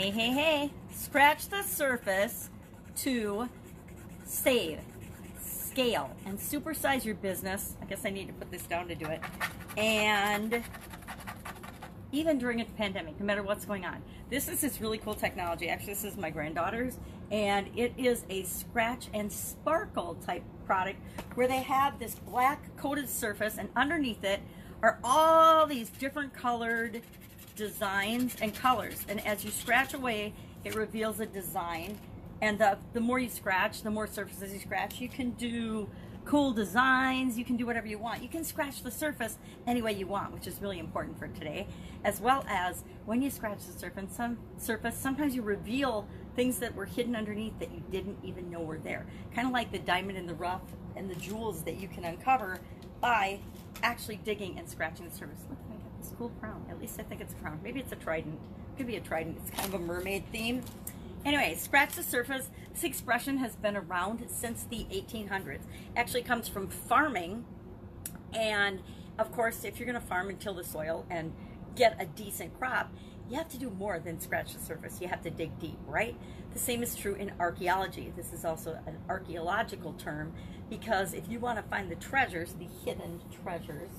[0.00, 0.70] Hey, hey, hey.
[0.94, 2.48] Scratch the surface
[2.96, 3.50] to
[4.24, 4.80] save,
[5.44, 7.76] scale, and supersize your business.
[7.82, 9.20] I guess I need to put this down to do it.
[9.76, 10.64] And
[12.12, 14.02] even during a pandemic, no matter what's going on.
[14.30, 15.68] This is this really cool technology.
[15.68, 16.96] Actually, this is my granddaughter's,
[17.30, 20.98] and it is a scratch and sparkle type product
[21.34, 24.40] where they have this black coated surface, and underneath it
[24.82, 27.02] are all these different colored
[27.60, 29.04] designs and colors.
[29.06, 30.32] And as you scratch away,
[30.64, 31.98] it reveals a design.
[32.40, 35.90] And the, the more you scratch, the more surfaces you scratch, you can do
[36.24, 37.36] cool designs.
[37.36, 38.22] You can do whatever you want.
[38.22, 39.36] You can scratch the surface
[39.66, 41.66] any way you want, which is really important for today.
[42.02, 46.74] As well as when you scratch the surface, some surface, sometimes you reveal things that
[46.74, 49.04] were hidden underneath that you didn't even know were there.
[49.34, 50.62] Kind of like the diamond in the rough
[50.96, 52.58] and the jewels that you can uncover
[53.02, 53.40] by
[53.82, 55.40] actually digging and scratching the surface.
[55.48, 56.64] Look, I got this cool crown.
[56.70, 57.60] At least I think it's a crown.
[57.62, 58.38] Maybe it's a trident.
[58.76, 59.38] Could be a trident.
[59.42, 60.62] It's kind of a mermaid theme.
[61.24, 62.48] Anyway, scratch the surface.
[62.72, 65.60] This expression has been around since the 1800s.
[65.96, 67.44] Actually comes from farming.
[68.32, 68.80] And
[69.18, 71.32] of course, if you're going to farm and till the soil and
[71.76, 72.92] get a decent crop,
[73.30, 75.00] you have to do more than scratch the surface.
[75.00, 76.16] You have to dig deep, right?
[76.52, 78.12] The same is true in archaeology.
[78.16, 80.32] This is also an archaeological term
[80.68, 83.90] because if you want to find the treasures, the hidden treasures,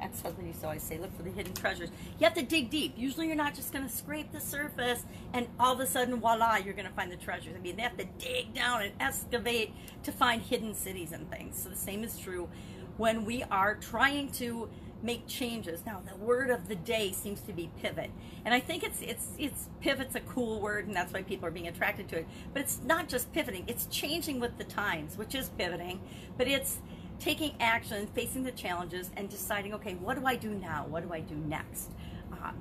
[0.00, 1.90] that's something you always say, look for the hidden treasures.
[2.18, 2.94] You have to dig deep.
[2.96, 6.56] Usually you're not just going to scrape the surface and all of a sudden, voila,
[6.56, 7.54] you're going to find the treasures.
[7.56, 11.62] I mean, they have to dig down and excavate to find hidden cities and things.
[11.62, 12.48] So the same is true
[12.96, 14.68] when we are trying to
[15.02, 15.84] make changes.
[15.84, 18.10] Now, the word of the day seems to be pivot,
[18.44, 21.52] and I think it's it's it's pivot's a cool word, and that's why people are
[21.52, 22.26] being attracted to it.
[22.52, 26.00] But it's not just pivoting; it's changing with the times, which is pivoting.
[26.36, 26.78] But it's
[27.18, 30.86] taking action, facing the challenges, and deciding, okay, what do I do now?
[30.88, 31.90] What do I do next?
[32.32, 32.56] Um,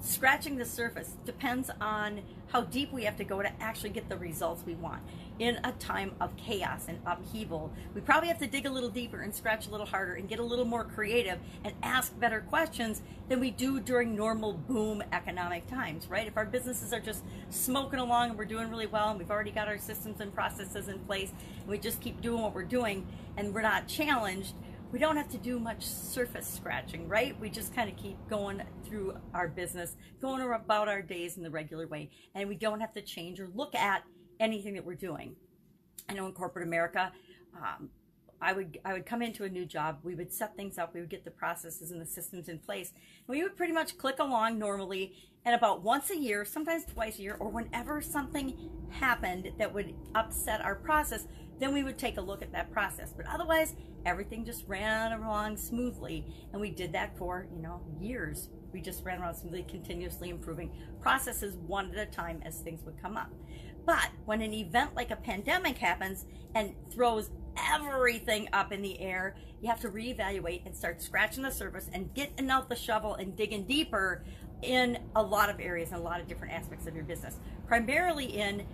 [0.00, 4.16] scratching the surface depends on how deep we have to go to actually get the
[4.16, 5.00] results we want.
[5.38, 9.20] In a time of chaos and upheaval, we probably have to dig a little deeper
[9.20, 13.00] and scratch a little harder and get a little more creative and ask better questions
[13.28, 16.26] than we do during normal boom economic times, right?
[16.26, 19.52] If our businesses are just smoking along and we're doing really well and we've already
[19.52, 23.06] got our systems and processes in place and we just keep doing what we're doing
[23.36, 24.54] and we're not challenged,
[24.92, 27.38] we don't have to do much surface scratching, right?
[27.40, 31.50] We just kind of keep going through our business, going about our days in the
[31.50, 34.02] regular way, and we don't have to change or look at
[34.40, 35.36] anything that we're doing.
[36.08, 37.12] I know in corporate America,
[37.56, 37.90] um,
[38.42, 39.98] I would I would come into a new job.
[40.02, 40.94] We would set things up.
[40.94, 42.92] We would get the processes and the systems in place.
[43.26, 45.14] We would pretty much click along normally.
[45.44, 49.94] And about once a year, sometimes twice a year, or whenever something happened that would
[50.14, 51.26] upset our process,
[51.58, 53.14] then we would take a look at that process.
[53.14, 53.74] But otherwise,
[54.04, 56.26] everything just ran along smoothly.
[56.52, 58.48] And we did that for, you know, years.
[58.72, 60.70] We just ran around smoothly, continuously improving
[61.00, 63.32] processes one at a time as things would come up.
[63.86, 69.34] But when an event like a pandemic happens and throws everything up in the air,
[69.60, 73.36] you have to reevaluate and start scratching the surface and getting out the shovel and
[73.36, 74.24] digging deeper
[74.62, 77.38] in a lot of areas and a lot of different aspects of your business.
[77.66, 78.66] Primarily in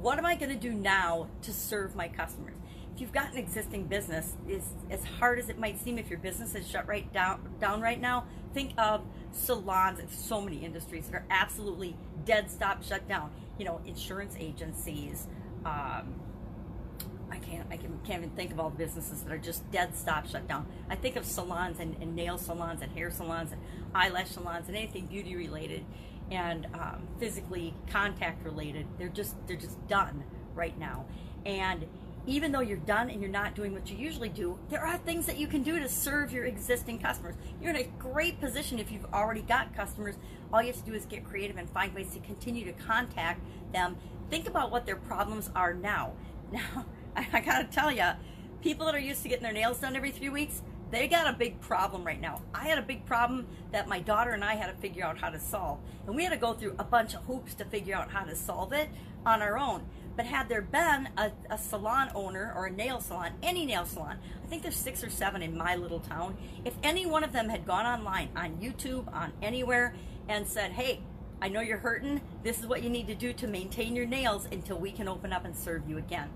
[0.00, 2.54] what am I going to do now to serve my customers?
[2.94, 6.18] If you've got an existing business, is as hard as it might seem if your
[6.18, 11.06] business is shut right down down right now, think of salons and so many industries
[11.06, 13.32] that are absolutely dead stop shut down.
[13.58, 15.26] You know, insurance agencies,
[15.64, 16.14] um,
[17.30, 19.96] I can't I can, can't even think of all the businesses that are just dead
[19.96, 20.66] stop shut down.
[20.88, 23.60] I think of salons and, and nail salons and hair salons and
[23.94, 25.84] eyelash salons and anything beauty related
[26.30, 28.86] and um, physically contact related.
[28.98, 30.24] They're just they're just done
[30.54, 31.06] right now.
[31.44, 31.86] And
[32.26, 35.26] even though you're done and you're not doing what you usually do, there are things
[35.26, 37.34] that you can do to serve your existing customers.
[37.60, 40.14] You're in a great position if you've already got customers.
[40.52, 43.40] All you have to do is get creative and find ways to continue to contact
[43.72, 43.96] them.
[44.30, 46.12] Think about what their problems are now.
[46.52, 46.84] Now,
[47.32, 48.10] I gotta tell you,
[48.62, 51.36] people that are used to getting their nails done every three weeks, they got a
[51.36, 52.42] big problem right now.
[52.54, 55.30] I had a big problem that my daughter and I had to figure out how
[55.30, 55.80] to solve.
[56.06, 58.36] And we had to go through a bunch of hoops to figure out how to
[58.36, 58.88] solve it
[59.26, 59.82] on our own.
[60.16, 64.18] But had there been a, a salon owner or a nail salon, any nail salon,
[64.44, 67.48] I think there's six or seven in my little town, if any one of them
[67.48, 69.96] had gone online, on YouTube, on anywhere,
[70.28, 71.00] and said, hey,
[71.40, 72.20] I know you're hurting.
[72.42, 75.32] This is what you need to do to maintain your nails until we can open
[75.32, 76.30] up and serve you again.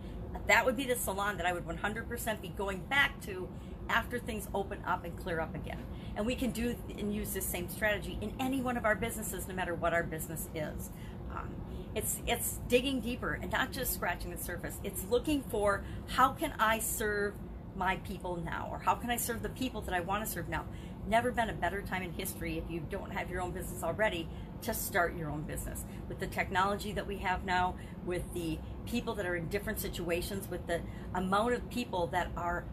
[0.47, 3.49] That would be the salon that I would 100% be going back to
[3.89, 5.83] after things open up and clear up again.
[6.17, 9.49] And we can do and use this same strategy in any one of our businesses,
[9.49, 10.91] no matter what our business is.
[11.31, 11.55] Um,
[11.95, 14.79] it's it's digging deeper and not just scratching the surface.
[14.85, 17.35] It's looking for how can I serve
[17.77, 20.49] my people now, or how can I serve the people that I want to serve
[20.49, 20.65] now.
[21.09, 24.29] Never been a better time in history if you don't have your own business already
[24.63, 25.85] to start your own business.
[26.09, 30.49] With the technology that we have now, with the people that are in different situations,
[30.51, 30.81] with the
[31.15, 32.65] amount of people that are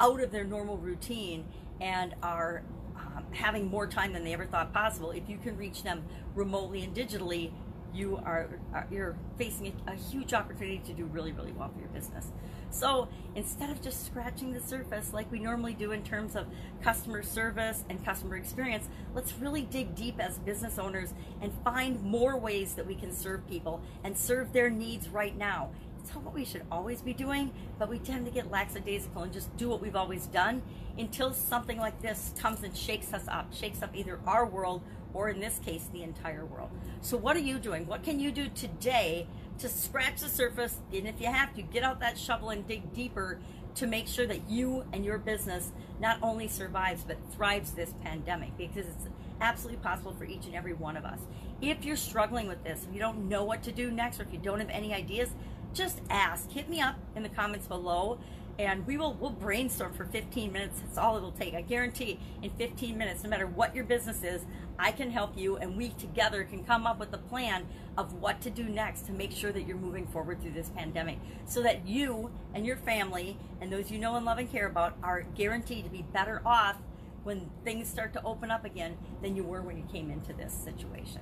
[0.00, 1.44] out of their normal routine
[1.80, 2.62] and are
[2.96, 6.04] um, having more time than they ever thought possible, if you can reach them
[6.34, 7.52] remotely and digitally,
[7.94, 8.48] you are,
[8.90, 12.32] you're facing a huge opportunity to do really, really well for your business.
[12.70, 16.46] So instead of just scratching the surface like we normally do in terms of
[16.82, 21.12] customer service and customer experience, let's really dig deep as business owners
[21.42, 25.70] and find more ways that we can serve people and serve their needs right now.
[26.02, 29.56] It's what we should always be doing, but we tend to get lackadaisical and just
[29.56, 30.62] do what we've always done
[30.98, 34.82] until something like this comes and shakes us up, shakes up either our world
[35.14, 36.70] or in this case, the entire world.
[37.02, 37.86] So what are you doing?
[37.86, 39.28] What can you do today
[39.58, 42.92] to scratch the surface, and if you have to, get out that shovel and dig
[42.92, 43.38] deeper
[43.76, 45.70] to make sure that you and your business
[46.00, 49.06] not only survives but thrives this pandemic because it's
[49.40, 51.20] absolutely possible for each and every one of us.
[51.60, 54.32] If you're struggling with this, if you don't know what to do next, or if
[54.32, 55.28] you don't have any ideas,
[55.74, 56.50] just ask.
[56.50, 58.18] Hit me up in the comments below
[58.58, 60.80] and we will we'll brainstorm for 15 minutes.
[60.80, 61.54] That's all it'll take.
[61.54, 64.44] I guarantee in 15 minutes, no matter what your business is,
[64.78, 67.66] I can help you and we together can come up with a plan
[67.96, 71.18] of what to do next to make sure that you're moving forward through this pandemic
[71.46, 74.96] so that you and your family and those you know and love and care about
[75.02, 76.76] are guaranteed to be better off
[77.22, 80.52] when things start to open up again than you were when you came into this
[80.52, 81.20] situation.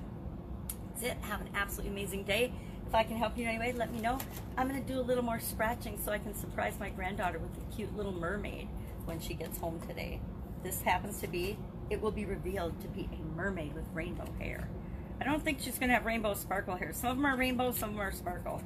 [0.89, 1.17] That's it.
[1.23, 2.53] Have an absolutely amazing day.
[2.91, 4.17] If I can help you in any way, let me know.
[4.57, 7.51] I'm going to do a little more scratching so I can surprise my granddaughter with
[7.55, 8.67] a cute little mermaid
[9.05, 10.19] when she gets home today.
[10.61, 11.57] This happens to be,
[11.89, 14.67] it will be revealed to be a mermaid with rainbow hair.
[15.21, 16.91] I don't think she's going to have rainbow sparkle hair.
[16.91, 18.61] Some of them are rainbow, some of them are sparkle.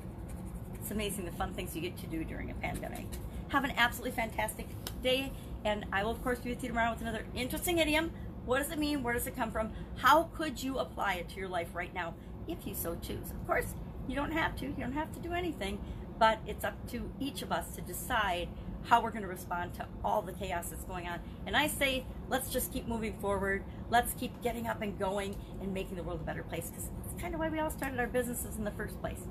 [0.74, 3.06] It's amazing the fun things you get to do during a pandemic.
[3.50, 4.66] Have an absolutely fantastic
[5.04, 5.31] day,
[5.66, 8.12] and I will, of course, be with you tomorrow with another interesting idiom.
[8.48, 9.04] What does it mean?
[9.04, 9.72] Where does it come from?
[9.98, 12.16] How could you apply it to your life right now
[12.48, 13.30] if you so choose?
[13.30, 13.75] Of course,
[14.07, 14.66] you don't have to.
[14.66, 15.80] You don't have to do anything.
[16.18, 18.48] But it's up to each of us to decide
[18.84, 21.19] how we're going to respond to all the chaos that's going on.
[21.46, 23.63] And I say, let's just keep moving forward.
[23.90, 27.22] Let's keep getting up and going and making the world a better place because it's
[27.22, 29.22] kind of why we all started our businesses in the first place.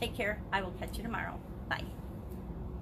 [0.00, 0.40] Take care.
[0.52, 1.38] I will catch you tomorrow.
[1.68, 1.84] Bye.